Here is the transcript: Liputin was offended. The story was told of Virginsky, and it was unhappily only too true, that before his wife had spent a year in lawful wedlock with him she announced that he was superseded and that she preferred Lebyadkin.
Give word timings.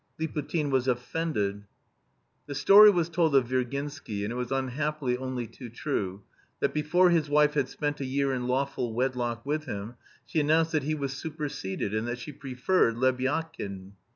Liputin 0.19 0.71
was 0.71 0.87
offended. 0.87 1.63
The 2.47 2.55
story 2.55 2.89
was 2.89 3.07
told 3.07 3.35
of 3.35 3.45
Virginsky, 3.47 4.23
and 4.23 4.33
it 4.33 4.35
was 4.35 4.51
unhappily 4.51 5.15
only 5.15 5.45
too 5.45 5.69
true, 5.69 6.23
that 6.59 6.73
before 6.73 7.11
his 7.11 7.29
wife 7.29 7.53
had 7.53 7.69
spent 7.69 7.99
a 8.01 8.05
year 8.05 8.33
in 8.33 8.47
lawful 8.47 8.95
wedlock 8.95 9.45
with 9.45 9.65
him 9.65 9.97
she 10.25 10.39
announced 10.39 10.71
that 10.71 10.81
he 10.81 10.95
was 10.95 11.13
superseded 11.13 11.93
and 11.93 12.07
that 12.07 12.17
she 12.17 12.31
preferred 12.31 12.95
Lebyadkin. 12.97 13.91